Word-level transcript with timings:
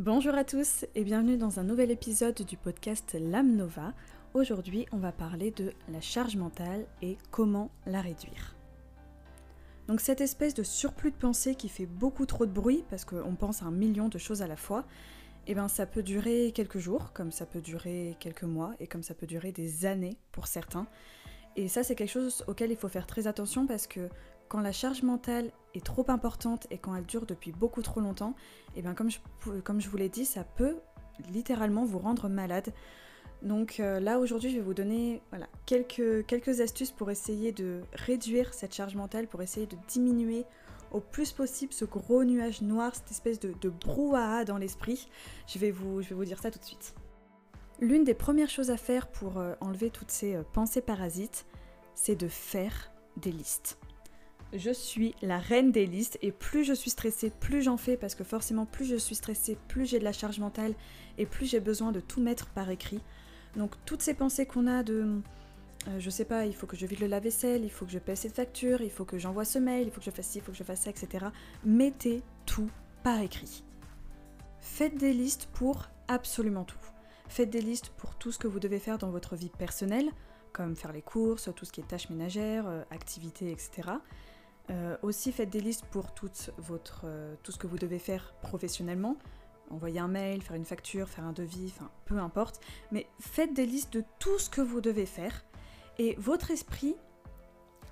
Bonjour 0.00 0.34
à 0.34 0.44
tous 0.44 0.86
et 0.94 1.04
bienvenue 1.04 1.36
dans 1.36 1.60
un 1.60 1.62
nouvel 1.62 1.90
épisode 1.90 2.40
du 2.40 2.56
podcast 2.56 3.14
L'âme 3.20 3.54
Nova. 3.54 3.92
Aujourd'hui, 4.32 4.86
on 4.92 4.96
va 4.96 5.12
parler 5.12 5.50
de 5.50 5.74
la 5.92 6.00
charge 6.00 6.36
mentale 6.36 6.86
et 7.02 7.18
comment 7.30 7.70
la 7.84 8.00
réduire. 8.00 8.56
Donc 9.88 10.00
cette 10.00 10.22
espèce 10.22 10.54
de 10.54 10.62
surplus 10.62 11.10
de 11.10 11.16
pensée 11.16 11.54
qui 11.54 11.68
fait 11.68 11.84
beaucoup 11.84 12.24
trop 12.24 12.46
de 12.46 12.50
bruit 12.50 12.82
parce 12.88 13.04
qu'on 13.04 13.34
pense 13.34 13.60
à 13.60 13.66
un 13.66 13.70
million 13.70 14.08
de 14.08 14.16
choses 14.16 14.40
à 14.40 14.46
la 14.46 14.56
fois, 14.56 14.86
eh 15.46 15.54
ben 15.54 15.68
ça 15.68 15.84
peut 15.84 16.02
durer 16.02 16.52
quelques 16.54 16.78
jours, 16.78 17.12
comme 17.12 17.30
ça 17.30 17.44
peut 17.44 17.60
durer 17.60 18.16
quelques 18.20 18.44
mois 18.44 18.72
et 18.80 18.86
comme 18.86 19.02
ça 19.02 19.12
peut 19.12 19.26
durer 19.26 19.52
des 19.52 19.84
années 19.84 20.16
pour 20.32 20.46
certains. 20.46 20.86
Et 21.56 21.68
ça 21.68 21.82
c'est 21.82 21.94
quelque 21.94 22.08
chose 22.08 22.42
auquel 22.48 22.70
il 22.70 22.78
faut 22.78 22.88
faire 22.88 23.06
très 23.06 23.26
attention 23.26 23.66
parce 23.66 23.86
que 23.86 24.08
quand 24.48 24.60
la 24.60 24.72
charge 24.72 25.02
mentale 25.02 25.52
est 25.74 25.84
trop 25.84 26.04
importante 26.08 26.66
et 26.70 26.78
quand 26.78 26.94
elle 26.94 27.06
dure 27.06 27.26
depuis 27.26 27.52
beaucoup 27.52 27.82
trop 27.82 28.00
longtemps, 28.00 28.34
et 28.74 28.78
eh 28.78 28.82
bien 28.82 28.94
comme 28.94 29.10
je, 29.10 29.18
comme 29.64 29.80
je 29.80 29.88
vous 29.88 29.96
l'ai 29.96 30.08
dit, 30.08 30.24
ça 30.24 30.44
peut 30.44 30.76
littéralement 31.32 31.84
vous 31.84 31.98
rendre 31.98 32.28
malade. 32.28 32.72
Donc 33.42 33.80
euh, 33.80 34.00
là 34.00 34.18
aujourd'hui 34.18 34.50
je 34.50 34.56
vais 34.56 34.62
vous 34.62 34.74
donner 34.74 35.22
voilà, 35.30 35.46
quelques, 35.64 36.26
quelques 36.26 36.60
astuces 36.60 36.90
pour 36.90 37.10
essayer 37.10 37.52
de 37.52 37.80
réduire 37.94 38.52
cette 38.52 38.74
charge 38.74 38.94
mentale, 38.96 39.26
pour 39.26 39.42
essayer 39.42 39.66
de 39.66 39.76
diminuer 39.88 40.44
au 40.92 41.00
plus 41.00 41.32
possible 41.32 41.72
ce 41.72 41.84
gros 41.84 42.24
nuage 42.24 42.62
noir, 42.62 42.94
cette 42.94 43.10
espèce 43.10 43.38
de, 43.40 43.54
de 43.60 43.68
brouhaha 43.68 44.44
dans 44.44 44.58
l'esprit. 44.58 45.08
Je, 45.46 45.58
vais 45.58 45.70
vous, 45.70 46.02
je 46.02 46.08
vais 46.10 46.14
vous 46.14 46.24
dire 46.24 46.40
ça 46.40 46.50
tout 46.50 46.58
de 46.58 46.64
suite. 46.64 46.94
L'une 47.80 48.04
des 48.04 48.14
premières 48.14 48.50
choses 48.50 48.70
à 48.70 48.76
faire 48.76 49.08
pour 49.08 49.38
euh, 49.38 49.54
enlever 49.60 49.90
toutes 49.90 50.10
ces 50.10 50.34
euh, 50.34 50.42
pensées 50.52 50.82
parasites, 50.82 51.46
c'est 51.94 52.16
de 52.16 52.28
faire 52.28 52.92
des 53.16 53.32
listes. 53.32 53.78
Je 54.52 54.72
suis 54.72 55.14
la 55.22 55.38
reine 55.38 55.70
des 55.70 55.86
listes 55.86 56.18
et 56.22 56.32
plus 56.32 56.64
je 56.64 56.72
suis 56.72 56.90
stressée, 56.90 57.30
plus 57.30 57.62
j'en 57.62 57.76
fais 57.76 57.96
parce 57.96 58.16
que 58.16 58.24
forcément 58.24 58.66
plus 58.66 58.84
je 58.84 58.96
suis 58.96 59.14
stressée, 59.14 59.56
plus 59.68 59.86
j'ai 59.86 60.00
de 60.00 60.04
la 60.04 60.12
charge 60.12 60.40
mentale 60.40 60.74
et 61.18 61.26
plus 61.26 61.46
j'ai 61.46 61.60
besoin 61.60 61.92
de 61.92 62.00
tout 62.00 62.20
mettre 62.20 62.46
par 62.48 62.68
écrit. 62.68 63.00
Donc 63.56 63.74
toutes 63.84 64.02
ces 64.02 64.14
pensées 64.14 64.46
qu'on 64.46 64.66
a 64.66 64.82
de 64.82 65.20
euh, 65.88 65.98
je 65.98 66.10
sais 66.10 66.24
pas, 66.24 66.46
il 66.46 66.54
faut 66.54 66.66
que 66.66 66.76
je 66.76 66.84
vide 66.84 67.00
le 67.00 67.06
lave-vaisselle, 67.06 67.64
il 67.64 67.70
faut 67.70 67.86
que 67.86 67.92
je 67.92 67.98
paie 67.98 68.16
cette 68.16 68.34
facture, 68.34 68.82
il 68.82 68.90
faut 68.90 69.04
que 69.04 69.18
j'envoie 69.18 69.44
ce 69.44 69.58
mail, 69.58 69.86
il 69.86 69.90
faut 69.90 70.00
que 70.00 70.04
je 70.04 70.10
fasse 70.10 70.26
ci, 70.26 70.38
il 70.38 70.40
faut 70.42 70.52
que 70.52 70.58
je 70.58 70.64
fasse 70.64 70.82
ça, 70.82 70.90
etc. 70.90 71.26
Mettez 71.64 72.22
tout 72.44 72.70
par 73.02 73.20
écrit. 73.20 73.64
Faites 74.60 74.96
des 74.96 75.14
listes 75.14 75.48
pour 75.54 75.88
absolument 76.08 76.64
tout. 76.64 76.76
Faites 77.28 77.50
des 77.50 77.62
listes 77.62 77.90
pour 77.90 78.16
tout 78.16 78.30
ce 78.32 78.38
que 78.38 78.46
vous 78.46 78.60
devez 78.60 78.78
faire 78.78 78.98
dans 78.98 79.10
votre 79.10 79.36
vie 79.36 79.48
personnelle, 79.48 80.10
comme 80.52 80.76
faire 80.76 80.92
les 80.92 81.02
courses, 81.02 81.48
tout 81.56 81.64
ce 81.64 81.72
qui 81.72 81.80
est 81.80 81.88
tâches 81.88 82.10
ménagères, 82.10 82.66
euh, 82.66 82.82
activités, 82.90 83.50
etc. 83.50 83.88
Euh, 84.70 84.96
aussi, 85.02 85.32
faites 85.32 85.50
des 85.50 85.60
listes 85.60 85.84
pour 85.86 86.06
votre, 86.58 87.02
euh, 87.04 87.34
tout 87.42 87.50
ce 87.52 87.58
que 87.58 87.66
vous 87.66 87.78
devez 87.78 87.98
faire 87.98 88.34
professionnellement. 88.40 89.16
Envoyer 89.70 90.00
un 90.00 90.08
mail, 90.08 90.42
faire 90.42 90.56
une 90.56 90.64
facture, 90.64 91.08
faire 91.08 91.24
un 91.24 91.32
devis, 91.32 91.72
enfin 91.74 91.90
peu 92.04 92.18
importe. 92.18 92.60
Mais 92.92 93.06
faites 93.20 93.54
des 93.54 93.66
listes 93.66 93.92
de 93.92 94.04
tout 94.18 94.38
ce 94.38 94.50
que 94.50 94.60
vous 94.60 94.80
devez 94.80 95.06
faire. 95.06 95.44
Et 95.98 96.14
votre 96.18 96.50
esprit, 96.50 96.96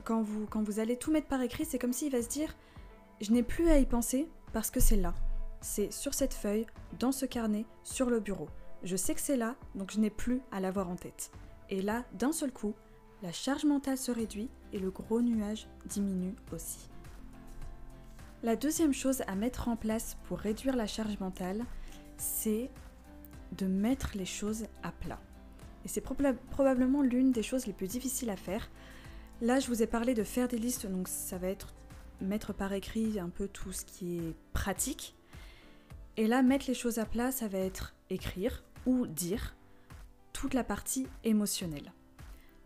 quand 0.04 0.22
vous, 0.22 0.46
quand 0.46 0.62
vous 0.62 0.80
allez 0.80 0.96
tout 0.96 1.10
mettre 1.10 1.28
par 1.28 1.42
écrit, 1.42 1.64
c'est 1.64 1.78
comme 1.78 1.92
s'il 1.92 2.12
va 2.12 2.22
se 2.22 2.28
dire 2.28 2.54
Je 3.20 3.32
n'ai 3.32 3.42
plus 3.42 3.68
à 3.70 3.78
y 3.78 3.86
penser 3.86 4.28
parce 4.52 4.70
que 4.70 4.80
c'est 4.80 4.96
là. 4.96 5.14
C'est 5.60 5.92
sur 5.92 6.14
cette 6.14 6.34
feuille, 6.34 6.66
dans 7.00 7.12
ce 7.12 7.26
carnet, 7.26 7.64
sur 7.82 8.10
le 8.10 8.20
bureau. 8.20 8.48
Je 8.84 8.96
sais 8.96 9.14
que 9.14 9.20
c'est 9.20 9.36
là, 9.36 9.56
donc 9.74 9.90
je 9.90 9.98
n'ai 9.98 10.10
plus 10.10 10.40
à 10.52 10.60
l'avoir 10.60 10.88
en 10.88 10.94
tête. 10.94 11.32
Et 11.68 11.82
là, 11.82 12.04
d'un 12.12 12.32
seul 12.32 12.52
coup, 12.52 12.74
la 13.22 13.32
charge 13.32 13.64
mentale 13.64 13.98
se 13.98 14.12
réduit 14.12 14.48
et 14.72 14.78
le 14.78 14.90
gros 14.90 15.20
nuage 15.20 15.66
diminue 15.86 16.34
aussi. 16.52 16.88
La 18.44 18.54
deuxième 18.54 18.94
chose 18.94 19.22
à 19.26 19.34
mettre 19.34 19.68
en 19.68 19.76
place 19.76 20.16
pour 20.24 20.38
réduire 20.38 20.76
la 20.76 20.86
charge 20.86 21.18
mentale, 21.18 21.64
c'est 22.16 22.70
de 23.56 23.66
mettre 23.66 24.12
les 24.14 24.24
choses 24.24 24.66
à 24.84 24.92
plat. 24.92 25.18
Et 25.84 25.88
c'est 25.88 26.00
probablement 26.00 27.02
l'une 27.02 27.32
des 27.32 27.42
choses 27.42 27.66
les 27.66 27.72
plus 27.72 27.88
difficiles 27.88 28.30
à 28.30 28.36
faire. 28.36 28.70
Là, 29.40 29.58
je 29.58 29.66
vous 29.68 29.82
ai 29.82 29.86
parlé 29.86 30.14
de 30.14 30.22
faire 30.22 30.46
des 30.46 30.58
listes, 30.58 30.86
donc 30.86 31.08
ça 31.08 31.38
va 31.38 31.48
être 31.48 31.74
mettre 32.20 32.52
par 32.52 32.72
écrit 32.72 33.18
un 33.18 33.28
peu 33.28 33.48
tout 33.48 33.72
ce 33.72 33.84
qui 33.84 34.18
est 34.18 34.34
pratique. 34.52 35.16
Et 36.16 36.26
là, 36.26 36.42
mettre 36.42 36.66
les 36.68 36.74
choses 36.74 36.98
à 36.98 37.06
plat, 37.06 37.32
ça 37.32 37.48
va 37.48 37.58
être 37.58 37.94
écrire 38.10 38.62
ou 38.86 39.06
dire 39.06 39.56
toute 40.32 40.54
la 40.54 40.64
partie 40.64 41.06
émotionnelle. 41.24 41.92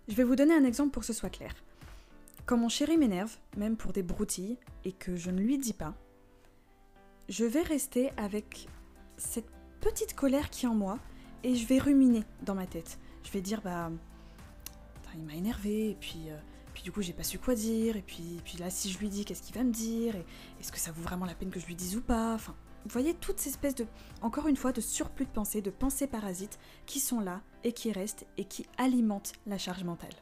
Je 0.09 0.15
vais 0.15 0.25
vous 0.25 0.37
donner 0.37 0.55
un 0.55 0.65
exemple 0.65 0.91
pour 0.91 1.01
que 1.01 1.07
ce 1.07 1.13
soit 1.13 1.31
clair. 1.31 1.55
Quand 2.45 2.57
mon 2.57 2.69
chéri 2.69 2.97
m'énerve, 2.97 3.37
même 3.57 3.77
pour 3.77 3.93
des 3.93 4.03
broutilles, 4.03 4.59
et 4.85 4.93
que 4.93 5.15
je 5.15 5.31
ne 5.31 5.41
lui 5.41 5.59
dis 5.59 5.73
pas, 5.73 5.95
je 7.29 7.45
vais 7.45 7.63
rester 7.63 8.11
avec 8.17 8.69
cette 9.17 9.49
petite 9.81 10.15
colère 10.15 10.51
qui 10.51 10.67
est 10.67 10.69
en 10.69 10.75
moi 10.75 10.99
et 11.45 11.55
je 11.55 11.67
vais 11.67 11.79
ruminer 11.79 12.25
dans 12.43 12.55
ma 12.55 12.67
tête. 12.67 12.99
Je 13.25 13.31
vais 13.31 13.41
dire 13.41 13.61
bah 13.63 13.91
il 15.15 15.23
m'a 15.25 15.35
énervé 15.35 15.91
et 15.91 15.95
puis 15.95 16.31
euh, 16.31 16.37
puis 16.73 16.83
du 16.83 16.91
coup 16.91 17.03
j'ai 17.03 17.13
pas 17.13 17.23
su 17.23 17.39
quoi 17.39 17.55
dire 17.55 17.97
et 17.97 18.03
puis 18.03 18.41
puis 18.45 18.57
là 18.57 18.71
si 18.71 18.91
je 18.91 18.99
lui 18.99 19.11
dis 19.11 19.25
qu'est-ce 19.27 19.43
qu'il 19.43 19.55
va 19.55 19.63
me 19.63 19.73
dire 19.73 20.17
et 20.17 20.25
est-ce 20.59 20.73
que 20.73 20.79
ça 20.79 20.91
vaut 20.91 21.03
vraiment 21.03 21.27
la 21.27 21.35
peine 21.35 21.51
que 21.51 21.61
je 21.61 21.67
lui 21.67 21.75
dise 21.75 21.97
ou 21.97 22.01
pas 22.01 22.35
Enfin, 22.35 22.55
vous 22.85 22.91
voyez 22.91 23.15
toutes 23.15 23.39
ces 23.39 23.51
espèces 23.51 23.75
de 23.75 23.87
encore 24.21 24.49
une 24.49 24.57
fois 24.57 24.73
de 24.73 24.81
surplus 24.81 25.27
de 25.27 25.31
pensées, 25.31 25.63
de 25.63 25.71
pensées 25.71 26.07
parasites 26.07 26.59
qui 26.87 27.01
sont 27.01 27.21
là 27.21 27.43
et 27.65 27.73
qui 27.73 27.93
restent 27.93 28.27
et 28.37 28.45
qui 28.45 28.67
alimentent 28.79 29.33
la 29.47 29.59
charge 29.59 29.85
mentale. 29.85 30.15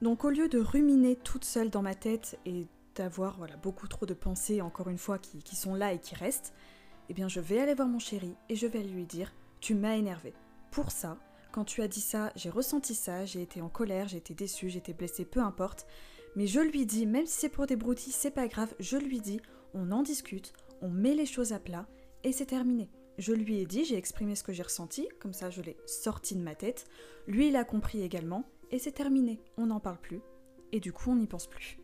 Donc 0.00 0.24
au 0.24 0.30
lieu 0.30 0.48
de 0.48 0.58
ruminer 0.58 1.16
toute 1.16 1.44
seule 1.44 1.70
dans 1.70 1.82
ma 1.82 1.94
tête 1.94 2.38
et 2.46 2.66
d'avoir 2.94 3.36
voilà, 3.38 3.56
beaucoup 3.56 3.86
trop 3.88 4.06
de 4.06 4.14
pensées, 4.14 4.60
encore 4.60 4.88
une 4.88 4.98
fois, 4.98 5.18
qui, 5.18 5.56
sont 5.56 5.74
là 5.74 5.92
et 5.92 5.98
qui 5.98 6.14
restent, 6.14 6.52
eh 7.08 7.14
bien 7.14 7.28
je 7.28 7.40
vais 7.40 7.60
aller 7.60 7.74
voir 7.74 7.88
mon 7.88 7.98
chéri 7.98 8.34
et 8.48 8.56
je 8.56 8.66
vais 8.66 8.82
lui 8.82 9.06
dire 9.06 9.32
Tu 9.60 9.74
m'as 9.74 9.94
énervé. 9.94 10.34
Pour 10.70 10.90
ça, 10.90 11.18
quand 11.52 11.64
tu 11.64 11.82
as 11.82 11.88
dit 11.88 12.00
ça, 12.00 12.32
j'ai 12.34 12.50
ressenti 12.50 12.94
ça, 12.94 13.24
j'ai 13.26 13.42
été 13.42 13.60
en 13.60 13.68
colère, 13.68 14.08
j'ai 14.08 14.16
été 14.16 14.34
déçue, 14.34 14.70
j'ai 14.70 14.78
été 14.78 14.94
blessée, 14.94 15.24
peu 15.24 15.40
importe. 15.40 15.86
Mais 16.34 16.46
je 16.46 16.60
lui 16.60 16.86
dis, 16.86 17.06
même 17.06 17.26
si 17.26 17.40
c'est 17.40 17.48
pour 17.50 17.66
des 17.66 17.76
broutilles, 17.76 18.12
c'est 18.12 18.30
pas 18.30 18.48
grave, 18.48 18.74
je 18.80 18.96
lui 18.96 19.20
dis, 19.20 19.40
on 19.74 19.92
en 19.92 20.02
discute, 20.02 20.54
on 20.82 20.88
met 20.88 21.14
les 21.14 21.26
choses 21.26 21.52
à 21.52 21.58
plat 21.58 21.86
et 22.24 22.32
c'est 22.32 22.46
terminé. 22.46 22.90
Je 23.18 23.32
lui 23.32 23.58
ai 23.58 23.66
dit, 23.66 23.84
j'ai 23.84 23.96
exprimé 23.96 24.34
ce 24.34 24.42
que 24.42 24.52
j'ai 24.52 24.62
ressenti, 24.62 25.08
comme 25.20 25.32
ça 25.32 25.50
je 25.50 25.62
l'ai 25.62 25.76
sorti 25.86 26.34
de 26.34 26.42
ma 26.42 26.54
tête. 26.54 26.86
Lui, 27.26 27.48
il 27.48 27.56
a 27.56 27.64
compris 27.64 28.02
également, 28.02 28.44
et 28.70 28.78
c'est 28.78 28.92
terminé. 28.92 29.40
On 29.56 29.66
n'en 29.66 29.80
parle 29.80 29.98
plus, 29.98 30.20
et 30.72 30.80
du 30.80 30.92
coup, 30.92 31.10
on 31.10 31.16
n'y 31.16 31.26
pense 31.26 31.46
plus. 31.46 31.78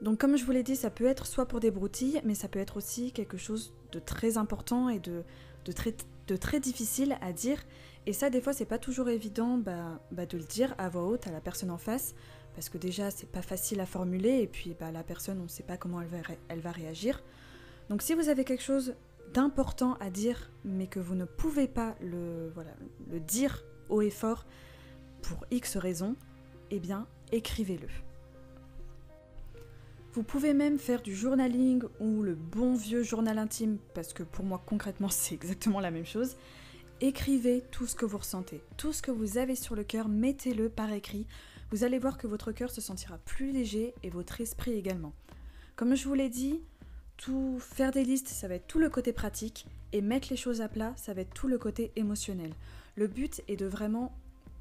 Donc, 0.00 0.18
comme 0.18 0.36
je 0.36 0.44
vous 0.44 0.52
l'ai 0.52 0.62
dit, 0.62 0.76
ça 0.76 0.90
peut 0.90 1.06
être 1.06 1.26
soit 1.26 1.46
pour 1.46 1.60
des 1.60 1.70
broutilles, 1.70 2.20
mais 2.24 2.34
ça 2.34 2.48
peut 2.48 2.60
être 2.60 2.76
aussi 2.76 3.12
quelque 3.12 3.36
chose 3.36 3.74
de 3.92 3.98
très 3.98 4.38
important 4.38 4.88
et 4.88 5.00
de, 5.00 5.24
très 5.72 6.60
difficile 6.60 7.18
à 7.20 7.32
dire. 7.32 7.62
Et 8.06 8.12
ça, 8.12 8.30
des 8.30 8.40
fois, 8.40 8.52
c'est 8.52 8.64
pas 8.64 8.78
toujours 8.78 9.08
évident 9.08 9.58
bah, 9.58 10.00
bah, 10.12 10.24
de 10.24 10.38
le 10.38 10.44
dire 10.44 10.74
à 10.78 10.88
voix 10.88 11.04
haute 11.04 11.26
à 11.26 11.32
la 11.32 11.40
personne 11.40 11.70
en 11.70 11.78
face, 11.78 12.14
parce 12.58 12.70
que 12.70 12.78
déjà, 12.78 13.12
c'est 13.12 13.30
pas 13.30 13.40
facile 13.40 13.78
à 13.78 13.86
formuler, 13.86 14.40
et 14.40 14.48
puis 14.48 14.74
bah, 14.80 14.90
la 14.90 15.04
personne, 15.04 15.38
on 15.38 15.44
ne 15.44 15.48
sait 15.48 15.62
pas 15.62 15.76
comment 15.76 16.00
elle 16.00 16.60
va, 16.60 16.72
réagir. 16.72 17.22
Donc, 17.88 18.02
si 18.02 18.14
vous 18.14 18.28
avez 18.28 18.42
quelque 18.42 18.64
chose 18.64 18.96
d'important 19.32 19.94
à 20.00 20.10
dire, 20.10 20.50
mais 20.64 20.88
que 20.88 20.98
vous 20.98 21.14
ne 21.14 21.24
pouvez 21.24 21.68
pas 21.68 21.94
le, 22.00 22.50
voilà, 22.56 22.72
le 23.12 23.20
dire 23.20 23.62
haut 23.90 24.02
et 24.02 24.10
fort 24.10 24.44
pour 25.22 25.46
X 25.52 25.76
raisons, 25.76 26.16
eh 26.72 26.80
bien, 26.80 27.06
écrivez-le. 27.30 27.86
Vous 30.12 30.24
pouvez 30.24 30.52
même 30.52 30.80
faire 30.80 31.00
du 31.00 31.14
journaling 31.14 31.84
ou 32.00 32.22
le 32.24 32.34
bon 32.34 32.74
vieux 32.74 33.04
journal 33.04 33.38
intime, 33.38 33.78
parce 33.94 34.12
que 34.12 34.24
pour 34.24 34.44
moi 34.44 34.60
concrètement 34.66 35.08
c'est 35.10 35.36
exactement 35.36 35.78
la 35.78 35.92
même 35.92 36.06
chose. 36.06 36.34
Écrivez 37.00 37.62
tout 37.70 37.86
ce 37.86 37.94
que 37.94 38.04
vous 38.04 38.18
ressentez, 38.18 38.60
tout 38.76 38.92
ce 38.92 39.02
que 39.02 39.12
vous 39.12 39.38
avez 39.38 39.54
sur 39.54 39.76
le 39.76 39.84
cœur, 39.84 40.08
mettez-le 40.08 40.68
par 40.68 40.92
écrit. 40.92 41.26
Vous 41.70 41.84
allez 41.84 42.00
voir 42.00 42.18
que 42.18 42.26
votre 42.26 42.50
cœur 42.50 42.72
se 42.72 42.80
sentira 42.80 43.18
plus 43.18 43.52
léger 43.52 43.94
et 44.02 44.10
votre 44.10 44.40
esprit 44.40 44.72
également. 44.72 45.12
Comme 45.76 45.94
je 45.94 46.08
vous 46.08 46.14
l'ai 46.14 46.28
dit, 46.28 46.60
tout 47.16 47.60
faire 47.60 47.92
des 47.92 48.02
listes, 48.02 48.26
ça 48.26 48.48
va 48.48 48.56
être 48.56 48.66
tout 48.66 48.80
le 48.80 48.90
côté 48.90 49.12
pratique 49.12 49.64
et 49.92 50.00
mettre 50.00 50.26
les 50.30 50.36
choses 50.36 50.60
à 50.60 50.68
plat, 50.68 50.92
ça 50.96 51.14
va 51.14 51.20
être 51.20 51.32
tout 51.32 51.46
le 51.46 51.56
côté 51.56 51.92
émotionnel. 51.94 52.52
Le 52.96 53.06
but 53.06 53.42
est 53.46 53.54
de 53.54 53.66
vraiment, 53.66 54.12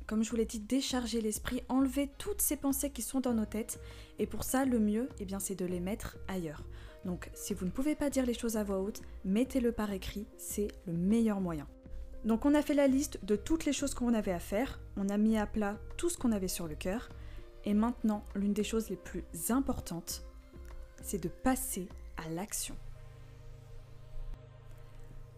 comme 0.06 0.24
je 0.24 0.30
vous 0.30 0.36
l'ai 0.36 0.46
dit, 0.46 0.60
décharger 0.60 1.22
l'esprit, 1.22 1.64
enlever 1.70 2.08
toutes 2.20 2.42
ces 2.42 2.56
pensées 2.56 2.92
qui 2.92 3.02
sont 3.02 3.20
dans 3.20 3.34
nos 3.34 3.46
têtes 3.46 3.80
et 4.20 4.28
pour 4.28 4.44
ça, 4.44 4.64
le 4.64 4.78
mieux, 4.78 5.10
eh 5.20 5.26
bien, 5.26 5.40
c'est 5.40 5.56
de 5.56 5.66
les 5.66 5.80
mettre 5.80 6.18
ailleurs. 6.28 6.62
Donc, 7.04 7.32
si 7.34 7.56
vous 7.56 7.66
ne 7.66 7.72
pouvez 7.72 7.96
pas 7.96 8.12
dire 8.12 8.28
les 8.28 8.36
choses 8.36 8.58
à 8.58 8.64
voix 8.64 8.80
haute, 8.80 9.02
mettez-le 9.26 9.72
par 9.72 9.92
écrit, 9.92 10.28
c'est 10.38 10.68
le 10.86 10.94
meilleur 10.94 11.42
moyen. 11.42 11.68
Donc, 12.26 12.46
on 12.46 12.54
a 12.54 12.62
fait 12.62 12.74
la 12.74 12.88
liste 12.88 13.24
de 13.24 13.36
toutes 13.36 13.66
les 13.66 13.74
choses 13.74 13.94
qu'on 13.94 14.14
avait 14.14 14.32
à 14.32 14.40
faire, 14.40 14.80
on 14.98 15.10
a 15.10 15.18
mis 15.18 15.38
à 15.38 15.46
plat 15.46 15.78
tout 15.98 16.10
ce 16.10 16.18
qu'on 16.18 16.32
avait 16.32 16.48
sur 16.48 16.68
le 16.68 16.76
cœur 16.76 17.10
et 17.68 17.74
maintenant, 17.74 18.24
l'une 18.34 18.54
des 18.54 18.64
choses 18.64 18.90
les 18.90 18.96
plus 18.96 19.26
importantes, 19.50 20.24
c'est 21.02 21.22
de 21.22 21.28
passer 21.28 21.90
à 22.16 22.30
l'action. 22.30 22.76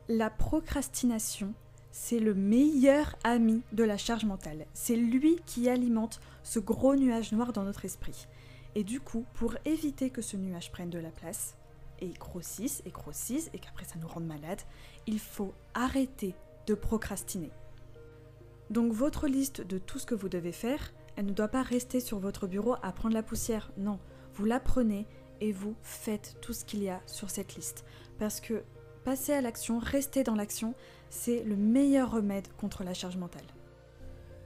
La 0.07 0.29
procrastination, 0.29 1.53
c'est 1.91 2.19
le 2.19 2.33
meilleur 2.33 3.15
ami 3.23 3.63
de 3.71 3.83
la 3.83 3.97
charge 3.97 4.25
mentale. 4.25 4.65
C'est 4.73 4.95
lui 4.95 5.37
qui 5.45 5.69
alimente 5.69 6.19
ce 6.43 6.59
gros 6.59 6.95
nuage 6.95 7.31
noir 7.31 7.51
dans 7.51 7.63
notre 7.63 7.85
esprit. 7.85 8.27
Et 8.75 8.83
du 8.83 8.99
coup, 8.99 9.25
pour 9.33 9.55
éviter 9.65 10.11
que 10.11 10.21
ce 10.21 10.37
nuage 10.37 10.71
prenne 10.71 10.91
de 10.91 10.99
la 10.99 11.09
place, 11.09 11.55
et 12.01 12.05
ils 12.05 12.17
grossissent 12.17 12.81
et 12.85 12.91
grossissent 12.91 13.49
et 13.53 13.59
qu'après 13.59 13.85
ça 13.85 13.99
nous 13.99 14.07
rende 14.07 14.25
malade. 14.25 14.61
Il 15.07 15.19
faut 15.19 15.53
arrêter 15.73 16.35
procrastiner. 16.74 17.51
Donc 18.69 18.94
votre 18.94 19.27
liste 19.27 19.62
de 19.62 19.77
tout 19.77 20.00
ce 20.00 20.06
que 20.06 20.16
vous 20.16 20.30
devez 20.30 20.51
faire, 20.51 20.94
elle 21.16 21.25
ne 21.25 21.33
doit 21.33 21.48
pas 21.48 21.63
rester 21.63 22.00
sur 22.00 22.19
votre 22.19 22.48
bureau 22.48 22.75
à 22.81 22.92
prendre 22.92 23.16
la 23.16 23.24
poussière. 23.24 23.71
Non, 23.77 24.00
vous 24.36 24.45
la 24.45 24.60
prenez 24.60 25.07
et 25.42 25.51
vous 25.51 25.75
faites 25.81 26.38
tout 26.42 26.54
ce 26.54 26.66
qu'il 26.66 26.83
y 26.83 26.89
a 26.89 27.01
sur 27.06 27.30
cette 27.30 27.56
liste. 27.56 27.83
Parce 28.19 28.39
que 28.39 28.63
passer 29.04 29.33
à 29.33 29.42
l'action, 29.42 29.80
rester 29.80 30.24
dans 30.24 30.36
l'action, 30.36 30.75
c'est 31.10 31.44
le 31.44 31.56
meilleur 31.56 32.12
remède 32.12 32.48
contre 32.57 32.83
la 32.83 32.94
charge 32.94 33.18
mentale. 33.18 33.45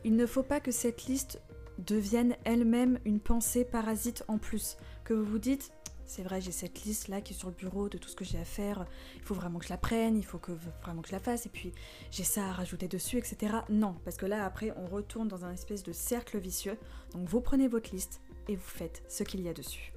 Il 0.04 0.16
ne 0.16 0.26
faut 0.26 0.44
pas 0.44 0.60
que 0.60 0.72
cette 0.72 1.06
liste 1.06 1.42
devienne 1.80 2.36
elle-même 2.44 3.00
une 3.06 3.20
pensée 3.20 3.66
parasite 3.66 4.24
en 4.28 4.38
plus, 4.38 4.78
que 5.04 5.14
vous 5.14 5.26
vous 5.26 5.40
dites 5.40 5.72
c'est 6.06 6.24
vrai, 6.24 6.42
j'ai 6.42 6.52
cette 6.52 6.84
liste 6.84 7.08
là 7.08 7.22
qui 7.22 7.34
est 7.34 7.38
sur 7.38 7.50
le 7.50 7.56
bureau 7.56 7.90
de 7.90 7.98
tout 7.98 8.10
ce 8.10 8.16
que 8.16 8.26
j'ai 8.26 8.40
à 8.40 8.46
faire, 8.46 8.86
il 9.16 9.22
faut 9.22 9.36
vraiment 9.36 9.60
que 9.60 9.66
je 9.66 9.70
la 9.70 9.78
prenne, 9.78 10.18
il 10.18 10.26
faut 10.26 10.38
que 10.38 10.52
vraiment 10.82 11.02
que 11.02 11.08
je 11.08 11.14
la 11.14 11.20
fasse, 11.20 11.46
et 11.46 11.50
puis 11.50 11.74
j'ai 12.12 12.24
ça 12.24 12.46
à 12.46 12.52
rajouter 12.52 12.88
dessus, 12.88 13.18
etc. 13.18 13.58
Non, 13.70 13.96
parce 14.04 14.18
que 14.18 14.26
là 14.26 14.46
après 14.46 14.74
on 14.78 14.86
retourne 14.86 15.28
dans 15.28 15.46
un 15.46 15.54
espèce 15.54 15.84
de 15.84 15.92
cercle 15.92 16.38
vicieux. 16.38 16.78
Donc 17.14 17.28
vous 17.28 17.42
prenez 17.42 17.68
votre 17.68 17.92
liste 17.92 18.22
et 18.48 18.56
vous 18.56 18.62
faites 18.62 19.04
ce 19.08 19.24
qu'il 19.24 19.42
y 19.42 19.50
a 19.50 19.54
dessus. 19.54 19.94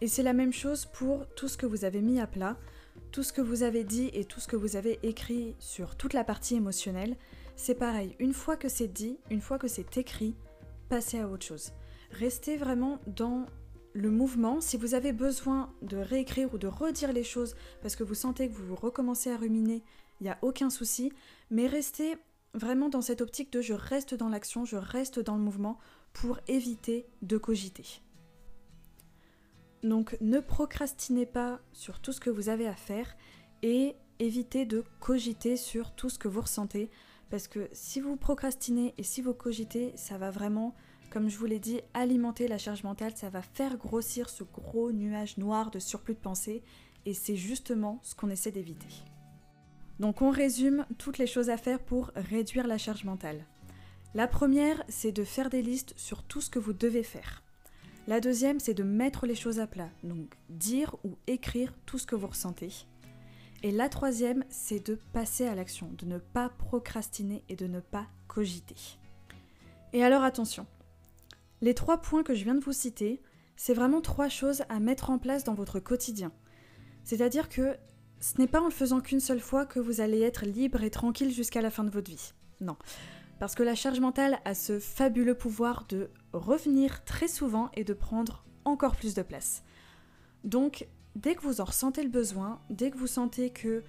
Et 0.00 0.08
c'est 0.08 0.22
la 0.22 0.32
même 0.32 0.52
chose 0.52 0.86
pour 0.86 1.26
tout 1.34 1.48
ce 1.48 1.56
que 1.56 1.66
vous 1.66 1.84
avez 1.84 2.00
mis 2.00 2.20
à 2.20 2.26
plat, 2.26 2.56
tout 3.12 3.22
ce 3.22 3.32
que 3.32 3.40
vous 3.40 3.62
avez 3.62 3.84
dit 3.84 4.10
et 4.12 4.24
tout 4.24 4.40
ce 4.40 4.48
que 4.48 4.56
vous 4.56 4.76
avez 4.76 4.98
écrit 5.02 5.54
sur 5.58 5.96
toute 5.96 6.12
la 6.12 6.24
partie 6.24 6.56
émotionnelle. 6.56 7.16
C'est 7.56 7.76
pareil, 7.76 8.16
une 8.18 8.34
fois 8.34 8.56
que 8.56 8.68
c'est 8.68 8.88
dit, 8.88 9.18
une 9.30 9.40
fois 9.40 9.58
que 9.58 9.68
c'est 9.68 9.96
écrit, 9.96 10.34
passez 10.88 11.20
à 11.20 11.28
autre 11.28 11.46
chose. 11.46 11.72
Restez 12.10 12.56
vraiment 12.56 12.98
dans 13.06 13.46
le 13.94 14.10
mouvement. 14.10 14.60
Si 14.60 14.76
vous 14.76 14.94
avez 14.94 15.12
besoin 15.12 15.72
de 15.80 15.96
réécrire 15.96 16.52
ou 16.52 16.58
de 16.58 16.66
redire 16.66 17.12
les 17.12 17.24
choses 17.24 17.56
parce 17.80 17.96
que 17.96 18.04
vous 18.04 18.14
sentez 18.14 18.48
que 18.48 18.54
vous 18.54 18.74
recommencez 18.74 19.30
à 19.30 19.36
ruminer, 19.36 19.82
il 20.20 20.24
n'y 20.24 20.30
a 20.30 20.38
aucun 20.42 20.68
souci. 20.68 21.12
Mais 21.50 21.66
restez 21.66 22.16
vraiment 22.52 22.88
dans 22.88 23.00
cette 23.00 23.20
optique 23.20 23.52
de 23.52 23.62
je 23.62 23.72
reste 23.72 24.14
dans 24.14 24.28
l'action, 24.28 24.64
je 24.64 24.76
reste 24.76 25.20
dans 25.20 25.36
le 25.36 25.42
mouvement 25.42 25.78
pour 26.12 26.38
éviter 26.46 27.06
de 27.22 27.38
cogiter. 27.38 28.02
Donc 29.82 30.16
ne 30.20 30.40
procrastinez 30.40 31.26
pas 31.26 31.60
sur 31.72 32.00
tout 32.00 32.12
ce 32.12 32.20
que 32.20 32.30
vous 32.30 32.48
avez 32.48 32.66
à 32.66 32.74
faire 32.74 33.16
et 33.62 33.96
évitez 34.18 34.66
de 34.66 34.84
cogiter 35.00 35.56
sur 35.56 35.94
tout 35.94 36.08
ce 36.08 36.18
que 36.18 36.28
vous 36.28 36.40
ressentez 36.40 36.90
parce 37.30 37.48
que 37.48 37.68
si 37.72 38.00
vous 38.00 38.16
procrastinez 38.16 38.94
et 38.96 39.02
si 39.02 39.20
vous 39.20 39.34
cogitez, 39.34 39.92
ça 39.96 40.18
va 40.18 40.30
vraiment, 40.30 40.74
comme 41.14 41.28
je 41.28 41.38
vous 41.38 41.46
l'ai 41.46 41.60
dit, 41.60 41.80
alimenter 41.94 42.48
la 42.48 42.58
charge 42.58 42.82
mentale, 42.82 43.12
ça 43.14 43.30
va 43.30 43.40
faire 43.40 43.76
grossir 43.76 44.28
ce 44.28 44.42
gros 44.42 44.90
nuage 44.90 45.38
noir 45.38 45.70
de 45.70 45.78
surplus 45.78 46.14
de 46.14 46.18
pensée 46.18 46.64
et 47.06 47.14
c'est 47.14 47.36
justement 47.36 48.00
ce 48.02 48.16
qu'on 48.16 48.30
essaie 48.30 48.50
d'éviter. 48.50 48.88
Donc 50.00 50.22
on 50.22 50.30
résume 50.30 50.84
toutes 50.98 51.18
les 51.18 51.28
choses 51.28 51.50
à 51.50 51.56
faire 51.56 51.78
pour 51.78 52.10
réduire 52.16 52.66
la 52.66 52.78
charge 52.78 53.04
mentale. 53.04 53.46
La 54.16 54.26
première, 54.26 54.82
c'est 54.88 55.12
de 55.12 55.22
faire 55.22 55.50
des 55.50 55.62
listes 55.62 55.94
sur 55.96 56.24
tout 56.24 56.40
ce 56.40 56.50
que 56.50 56.58
vous 56.58 56.72
devez 56.72 57.04
faire. 57.04 57.44
La 58.08 58.18
deuxième, 58.18 58.58
c'est 58.58 58.74
de 58.74 58.82
mettre 58.82 59.24
les 59.24 59.36
choses 59.36 59.60
à 59.60 59.68
plat, 59.68 59.90
donc 60.02 60.34
dire 60.48 60.96
ou 61.04 61.16
écrire 61.28 61.72
tout 61.86 61.98
ce 61.98 62.06
que 62.06 62.16
vous 62.16 62.26
ressentez. 62.26 62.72
Et 63.62 63.70
la 63.70 63.88
troisième, 63.88 64.42
c'est 64.48 64.84
de 64.84 64.98
passer 65.12 65.46
à 65.46 65.54
l'action, 65.54 65.92
de 65.96 66.06
ne 66.06 66.18
pas 66.18 66.48
procrastiner 66.48 67.44
et 67.48 67.54
de 67.54 67.68
ne 67.68 67.78
pas 67.78 68.08
cogiter. 68.26 68.98
Et 69.92 70.02
alors 70.02 70.24
attention, 70.24 70.66
les 71.64 71.72
trois 71.72 71.96
points 71.96 72.22
que 72.22 72.34
je 72.34 72.44
viens 72.44 72.54
de 72.54 72.62
vous 72.62 72.74
citer, 72.74 73.22
c'est 73.56 73.72
vraiment 73.72 74.02
trois 74.02 74.28
choses 74.28 74.64
à 74.68 74.80
mettre 74.80 75.08
en 75.08 75.18
place 75.18 75.44
dans 75.44 75.54
votre 75.54 75.80
quotidien. 75.80 76.30
C'est-à-dire 77.04 77.48
que 77.48 77.74
ce 78.20 78.38
n'est 78.38 78.46
pas 78.46 78.60
en 78.60 78.66
le 78.66 78.70
faisant 78.70 79.00
qu'une 79.00 79.18
seule 79.18 79.40
fois 79.40 79.64
que 79.64 79.80
vous 79.80 80.02
allez 80.02 80.20
être 80.20 80.44
libre 80.44 80.82
et 80.82 80.90
tranquille 80.90 81.32
jusqu'à 81.32 81.62
la 81.62 81.70
fin 81.70 81.82
de 81.82 81.88
votre 81.88 82.10
vie. 82.10 82.34
Non. 82.60 82.76
Parce 83.40 83.54
que 83.54 83.62
la 83.62 83.74
charge 83.74 83.98
mentale 83.98 84.40
a 84.44 84.54
ce 84.54 84.78
fabuleux 84.78 85.34
pouvoir 85.34 85.86
de 85.88 86.10
revenir 86.34 87.02
très 87.06 87.28
souvent 87.28 87.70
et 87.72 87.82
de 87.82 87.94
prendre 87.94 88.44
encore 88.66 88.94
plus 88.94 89.14
de 89.14 89.22
place. 89.22 89.62
Donc, 90.44 90.86
dès 91.16 91.34
que 91.34 91.42
vous 91.42 91.62
en 91.62 91.64
ressentez 91.64 92.02
le 92.02 92.10
besoin, 92.10 92.60
dès 92.68 92.90
que 92.90 92.98
vous 92.98 93.06
sentez 93.06 93.48
que 93.48 93.82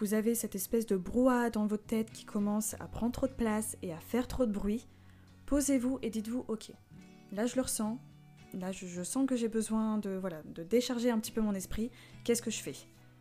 vous 0.00 0.14
avez 0.14 0.34
cette 0.34 0.56
espèce 0.56 0.86
de 0.86 0.96
brouhaha 0.96 1.50
dans 1.50 1.68
votre 1.68 1.86
tête 1.86 2.10
qui 2.10 2.24
commence 2.24 2.74
à 2.80 2.88
prendre 2.88 3.12
trop 3.12 3.28
de 3.28 3.34
place 3.34 3.76
et 3.82 3.92
à 3.92 4.00
faire 4.00 4.26
trop 4.26 4.46
de 4.46 4.52
bruit, 4.52 4.88
posez-vous 5.46 6.00
et 6.02 6.10
dites-vous 6.10 6.44
ok, 6.48 6.72
là 7.32 7.46
je 7.46 7.56
le 7.56 7.62
ressens, 7.62 7.98
là 8.54 8.72
je, 8.72 9.02
sens 9.02 9.26
que 9.26 9.36
j'ai 9.36 9.48
besoin 9.48 9.98
de, 9.98 10.20
de 10.46 10.62
décharger 10.62 11.10
un 11.10 11.18
petit 11.18 11.32
peu 11.32 11.40
mon 11.40 11.54
esprit, 11.54 11.90
qu'est-ce 12.24 12.42
que 12.42 12.50
je 12.50 12.62
fais? 12.62 12.76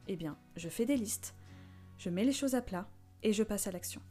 Eh 0.08 0.16
bien, 0.16 0.38
je 0.56 0.70
fais 0.70 0.86
des 0.86 0.98
listes, 0.98 1.36
je 1.98 2.10
mets 2.10 2.26
les 2.26 2.32
choses 2.32 2.56
à 2.56 2.62
plat 2.62 2.90
et 3.24 3.34
je 3.34 3.44
passe 3.44 3.68
à 3.68 3.72
l'action. 3.72 4.02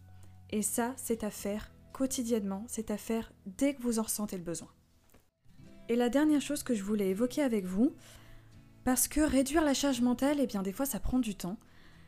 Et 0.51 0.63
ça, 0.63 0.95
c'est 0.97 1.25
à 1.25 1.31
faire 1.31 1.71
quotidiennement, 1.93 2.65
c'est 2.69 2.91
à 2.91 2.97
faire 2.97 3.33
dès 3.47 3.75
que 3.75 3.83
vous 3.83 3.99
en 3.99 4.03
ressentez 4.03 4.37
le 4.37 4.45
besoin. 4.45 4.69
Et 5.89 5.97
la 5.97 6.09
dernière 6.09 6.41
chose 6.41 6.63
que 6.63 6.75
je 6.75 6.85
voulais 6.85 7.09
évoquer 7.09 7.43
avec 7.43 7.65
vous, 7.65 7.95
parce 8.85 9.09
que 9.09 9.21
réduire 9.21 9.65
la 9.65 9.75
charge 9.75 10.01
mentale, 10.01 10.39
eh 10.41 10.47
bien 10.47 10.63
des 10.63 10.73
fois 10.73 10.87
ça 10.87 11.01
prend 11.01 11.19
du 11.19 11.35
temps. 11.35 11.59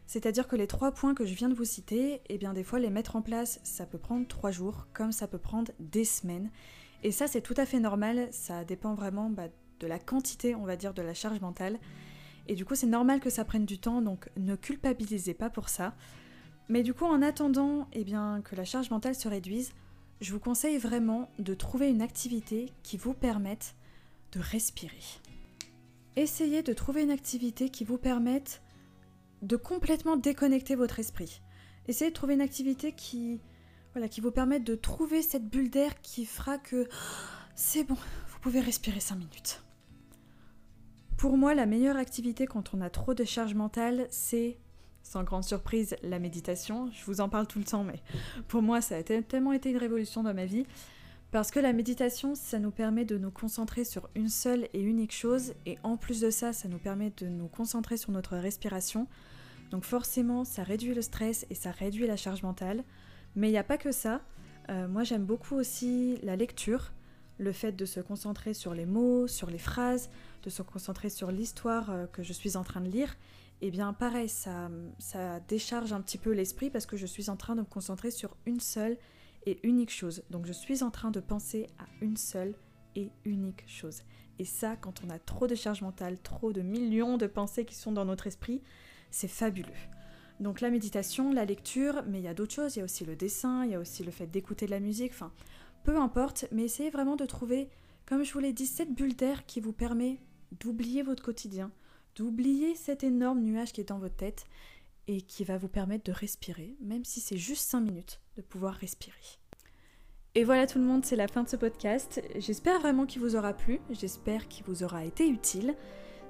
C'est-à-dire 0.07 0.49
que 0.49 0.57
les 0.57 0.67
trois 0.67 0.93
points 0.93 1.15
que 1.15 1.25
je 1.25 1.35
viens 1.35 1.49
de 1.49 1.55
vous 1.55 1.65
citer, 1.65 2.21
eh 2.29 2.39
bien 2.39 2.53
des 2.53 2.65
fois 2.65 2.79
les 2.79 2.91
mettre 2.91 3.17
en 3.17 3.23
place, 3.23 3.61
ça 3.65 3.87
peut 3.87 3.99
prendre 3.99 4.27
trois 4.27 4.51
jours, 4.51 4.87
comme 4.93 5.13
ça 5.13 5.29
peut 5.29 5.39
prendre 5.39 5.73
des 5.79 6.05
semaines. 6.05 6.51
Et 7.03 7.13
ça 7.13 7.27
c'est 7.27 7.41
tout 7.41 7.55
à 7.57 7.67
fait 7.67 7.81
normal, 7.81 8.29
ça 8.31 8.65
dépend 8.65 8.95
vraiment 8.95 9.31
bah, 9.31 9.49
de 9.81 9.87
la 9.87 9.99
quantité, 9.99 10.55
on 10.55 10.65
va 10.65 10.77
dire, 10.77 10.95
de 10.95 11.03
la 11.03 11.15
charge 11.15 11.41
mentale. 11.41 11.79
Et 12.49 12.55
du 12.55 12.65
coup 12.65 12.75
c'est 12.75 12.87
normal 12.87 13.21
que 13.21 13.31
ça 13.31 13.45
prenne 13.45 13.65
du 13.65 13.79
temps, 13.79 14.03
donc 14.03 14.29
ne 14.37 14.57
culpabilisez 14.57 15.35
pas 15.35 15.51
pour 15.51 15.69
ça. 15.69 15.95
Mais 16.71 16.85
du 16.85 16.95
coup, 16.95 17.05
en 17.05 17.21
attendant 17.21 17.89
eh 17.93 18.05
bien, 18.05 18.43
que 18.45 18.55
la 18.55 18.65
charge 18.65 18.91
mentale 18.91 19.17
se 19.17 19.27
réduise, 19.27 19.73
je 20.21 20.33
vous 20.33 20.39
conseille 20.39 20.79
vraiment 20.79 21.29
de 21.41 21.53
trouver 21.53 21.89
une 21.89 22.01
activité 22.01 22.73
qui 22.85 22.97
vous 22.97 23.13
permette 23.13 23.75
de 24.31 24.39
respirer. 24.39 25.03
Essayez 26.15 26.63
de 26.63 26.73
trouver 26.73 27.03
une 27.03 27.11
activité 27.11 27.71
qui 27.71 27.83
vous 27.83 27.99
permette 27.99 28.63
de 29.43 29.57
complètement 29.57 30.17
déconnecter 30.17 30.77
votre 30.77 31.01
esprit. 31.01 31.41
Essayez 31.89 32.11
de 32.11 32.15
trouver 32.15 32.35
une 32.35 32.41
activité 32.41 32.93
qui, 32.93 33.41
voilà, 33.93 34.09
qui 34.09 34.21
vous 34.21 34.31
permette 34.31 34.65
de 34.65 34.75
trouver 34.75 35.23
cette 35.23 35.49
bulle 35.49 35.71
d'air 35.71 36.01
qui 36.01 36.25
fera 36.27 36.59
que 36.59 36.89
c'est 37.55 37.85
bon, 37.85 37.97
vous 38.29 38.39
pouvez 38.41 38.61
respirer 38.61 39.01
5 39.01 39.17
minutes. 39.17 39.63
Pour 41.17 41.37
moi, 41.37 41.55
la 41.55 41.67
meilleure 41.67 41.97
activité 41.97 42.47
quand 42.47 42.73
on 42.73 42.81
a 42.81 42.89
trop 42.89 43.13
de 43.13 43.25
charge 43.25 43.55
mentale, 43.55 44.07
c'est 44.11 44.57
sans 45.03 45.25
grande 45.25 45.45
surprise, 45.45 45.97
la 46.03 46.19
méditation. 46.19 46.91
Je 46.93 47.05
vous 47.05 47.21
en 47.21 47.29
parle 47.29 47.47
tout 47.47 47.59
le 47.59 47.65
temps, 47.65 47.85
mais 47.85 48.01
pour 48.49 48.63
moi, 48.63 48.81
ça 48.81 48.97
a 48.97 49.03
tellement 49.03 49.53
été 49.53 49.71
une 49.71 49.77
révolution 49.77 50.23
dans 50.23 50.35
ma 50.35 50.47
vie. 50.47 50.67
Parce 51.31 51.51
que 51.51 51.61
la 51.61 51.73
méditation, 51.73 52.35
ça 52.35 52.59
nous 52.59 52.71
permet 52.71 53.05
de 53.05 53.17
nous 53.17 53.31
concentrer 53.31 53.85
sur 53.85 54.09
une 54.15 54.29
seule 54.29 54.69
et 54.73 54.81
unique 54.81 55.15
chose, 55.15 55.55
et 55.65 55.79
en 55.85 55.97
plus 55.97 56.21
de 56.21 56.31
ça, 56.31 56.53
ça 56.53 56.69
nous 56.69 56.79
permet 56.79 57.13
de 57.19 57.27
nous 57.27 57.47
concentrer 57.47 57.97
sur 57.97 58.11
notre 58.11 58.37
respiration. 58.37 59.07
Donc 59.71 59.85
forcément, 59.85 60.45
ça 60.45 60.65
réduit 60.65 60.95
le 60.95 61.03
stress 61.03 61.47
et 61.51 61.55
ça 61.55 61.71
réduit 61.71 62.07
la 62.07 62.17
charge 62.17 62.43
mentale. 62.43 62.83
Mais 63.37 63.49
il 63.49 63.53
n'y 63.53 63.59
a 63.59 63.65
pas 63.65 63.79
que 63.79 63.93
ça. 63.93 64.21
Euh, 64.69 64.89
moi, 64.89 65.05
j'aime 65.05 65.25
beaucoup 65.25 65.57
aussi 65.57 66.19
la 66.23 66.37
lecture, 66.37 66.93
le 67.39 67.53
fait 67.53 67.73
de 67.73 67.85
se 67.85 68.01
concentrer 68.01 68.55
sur 68.55 68.75
les 68.75 68.87
mots, 68.87 69.27
sur 69.27 69.51
les 69.51 69.59
phrases, 69.59 70.11
de 70.43 70.51
se 70.51 70.63
concentrer 70.63 71.11
sur 71.11 71.31
l'histoire 71.31 71.91
euh, 71.91 72.07
que 72.07 72.23
je 72.23 72.33
suis 72.33 72.57
en 72.57 72.65
train 72.65 72.81
de 72.81 72.89
lire 72.89 73.17
et 73.63 73.67
eh 73.67 73.71
bien 73.71 73.93
pareil, 73.93 74.31
ça, 74.31 74.71
ça 74.99 75.39
décharge 75.41 75.93
un 75.93 76.01
petit 76.01 76.17
peu 76.17 76.33
l'esprit 76.33 76.71
parce 76.71 76.87
que 76.87 76.97
je 76.97 77.05
suis 77.05 77.29
en 77.29 77.37
train 77.37 77.55
de 77.55 77.61
me 77.61 77.67
concentrer 77.67 78.11
sur 78.11 78.35
une 78.47 78.59
seule 78.59 78.97
et 79.45 79.59
unique 79.65 79.91
chose. 79.91 80.23
Donc 80.31 80.47
je 80.47 80.53
suis 80.53 80.83
en 80.83 80.91
train 80.91 81.11
de 81.11 81.21
penser 81.21 81.67
à 81.79 81.85
une 82.01 82.17
seule 82.17 82.55
et 82.97 83.11
unique 83.27 83.65
chose. 83.67 84.03
Et 84.39 84.47
ça, 84.47 84.77
quand 84.77 85.03
on 85.05 85.11
a 85.11 85.19
trop 85.19 85.47
de 85.47 85.55
charge 85.55 85.83
mentale, 85.83 86.19
trop 86.23 86.55
de 86.55 86.63
millions 86.63 87.19
de 87.19 87.27
pensées 87.27 87.67
qui 87.67 87.75
sont 87.75 87.93
dans 87.93 88.07
notre 88.07 88.27
esprit, 88.27 88.63
c'est 89.11 89.29
fabuleux. 89.29 89.69
Donc 90.41 90.63
la 90.63 90.71
méditation, 90.71 91.33
la 91.33 91.45
lecture, 91.45 92.03
mais 92.09 92.19
il 92.19 92.25
y 92.25 92.29
a 92.29 92.35
d'autres 92.35 92.55
choses, 92.55 92.75
il 92.75 92.79
y 92.79 92.83
a 92.83 92.85
aussi 92.85 93.05
le 93.05 93.15
dessin, 93.15 93.65
il 93.65 93.73
y 93.73 93.75
a 93.75 93.79
aussi 93.79 94.03
le 94.03 94.11
fait 94.11 94.27
d'écouter 94.27 94.65
de 94.67 94.71
la 94.71 94.81
musique, 94.81 95.13
enfin, 95.13 95.33
peu 95.85 95.97
importe, 95.97 96.47
mais 96.51 96.65
essayez 96.65 96.91
vraiment 96.91 97.17
de 97.17 97.27
trouver, 97.27 97.69
comme 98.07 98.25
je 98.25 98.33
vous 98.33 98.39
l'ai 98.39 98.55
dit, 98.55 98.67
cette 98.67 98.95
bulle 98.95 99.15
d'air 99.15 99.45
qui 99.45 99.61
vous 99.61 99.75
permet 99.75 100.19
d'oublier 100.59 101.03
votre 101.03 101.23
quotidien, 101.23 101.71
d'oublier 102.17 102.75
cet 102.75 103.05
énorme 103.05 103.41
nuage 103.41 103.73
qui 103.73 103.83
est 103.83 103.89
dans 103.91 103.99
votre 103.99 104.17
tête 104.17 104.47
et 105.09 105.21
qui 105.21 105.45
va 105.45 105.59
vous 105.59 105.69
permettre 105.69 106.05
de 106.05 106.13
respirer, 106.13 106.75
même 106.81 107.05
si 107.05 107.21
c'est 107.21 107.37
juste 107.37 107.69
5 107.69 107.81
minutes, 107.81 108.21
de 108.37 108.43
pouvoir 108.43 108.75
respirer. 108.75 109.17
Et 110.35 110.45
voilà 110.45 110.67
tout 110.67 110.79
le 110.79 110.85
monde, 110.85 111.05
c'est 111.05 111.17
la 111.17 111.29
fin 111.29 111.43
de 111.43 111.49
ce 111.49 111.57
podcast. 111.57 112.23
J'espère 112.37 112.81
vraiment 112.81 113.05
qu'il 113.05 113.21
vous 113.21 113.37
aura 113.37 113.53
plu, 113.53 113.81
j'espère 113.91 114.49
qu'il 114.49 114.65
vous 114.65 114.85
aura 114.85 115.05
été 115.05 115.29
utile. 115.29 115.75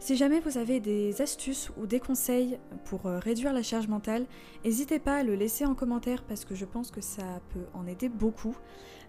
Si 0.00 0.16
jamais 0.16 0.40
vous 0.40 0.56
avez 0.56 0.80
des 0.80 1.20
astuces 1.20 1.70
ou 1.76 1.86
des 1.86 2.00
conseils 2.00 2.58
pour 2.86 3.04
euh, 3.04 3.18
réduire 3.18 3.52
la 3.52 3.62
charge 3.62 3.86
mentale, 3.86 4.24
n'hésitez 4.64 4.98
pas 4.98 5.16
à 5.16 5.22
le 5.22 5.34
laisser 5.34 5.66
en 5.66 5.74
commentaire 5.74 6.24
parce 6.24 6.46
que 6.46 6.54
je 6.54 6.64
pense 6.64 6.90
que 6.90 7.02
ça 7.02 7.40
peut 7.52 7.66
en 7.74 7.86
aider 7.86 8.08
beaucoup. 8.08 8.56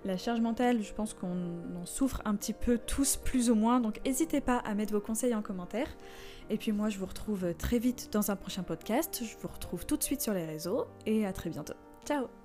La 0.04 0.18
charge 0.18 0.42
mentale, 0.42 0.84
je 0.84 0.94
pense 0.94 1.14
qu'on 1.14 1.78
en 1.82 1.86
souffre 1.86 2.22
un 2.26 2.36
petit 2.36 2.54
peu 2.54 2.78
tous 2.78 3.16
plus 3.16 3.50
ou 3.50 3.56
moins, 3.56 3.80
donc 3.80 4.02
n'hésitez 4.06 4.42
pas 4.42 4.58
à 4.58 4.76
mettre 4.76 4.92
vos 4.92 5.00
conseils 5.00 5.34
en 5.34 5.42
commentaire. 5.42 5.88
Et 6.50 6.58
puis 6.58 6.74
moi, 6.74 6.90
je 6.90 7.00
vous 7.00 7.06
retrouve 7.06 7.54
très 7.54 7.80
vite 7.80 8.10
dans 8.12 8.30
un 8.30 8.36
prochain 8.36 8.64
podcast. 8.64 9.24
Je 9.24 9.38
vous 9.42 9.48
retrouve 9.48 9.86
tout 9.86 9.96
de 9.96 10.04
suite 10.04 10.22
sur 10.22 10.34
les 10.34 10.46
réseaux 10.46 10.88
et 11.06 11.26
à 11.26 11.32
très 11.32 11.50
bientôt. 11.50 11.76
Ciao 12.06 12.41